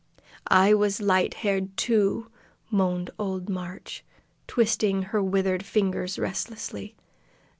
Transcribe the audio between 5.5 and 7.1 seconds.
fingers restlessly.